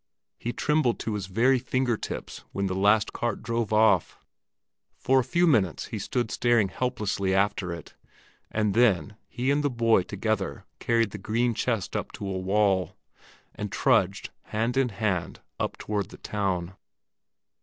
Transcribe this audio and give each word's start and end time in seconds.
He 0.39 0.51
trembled 0.51 0.97
to 1.01 1.13
his 1.13 1.27
very 1.27 1.59
finger 1.59 1.95
tips 1.95 2.43
when 2.53 2.65
the 2.65 2.73
last 2.73 3.13
cart 3.13 3.43
drove 3.43 3.71
off. 3.71 4.17
For 4.97 5.19
a 5.19 5.23
few 5.23 5.45
minutes 5.45 5.89
he 5.89 5.99
stood 5.99 6.31
staring 6.31 6.69
helplessly 6.69 7.35
after 7.35 7.71
it, 7.71 7.93
and 8.49 8.73
then 8.73 9.15
he 9.29 9.51
and 9.51 9.63
the 9.63 9.69
boy 9.69 10.01
together 10.01 10.65
carried 10.79 11.11
the 11.11 11.19
green 11.19 11.53
chest 11.53 11.95
up 11.95 12.11
to 12.13 12.27
a 12.27 12.39
wall, 12.39 12.95
and 13.53 13.71
trudged 13.71 14.31
hand 14.45 14.75
in 14.75 14.89
hand 14.89 15.39
up 15.59 15.77
toward 15.77 16.09
the 16.09 16.17
town. 16.17 16.73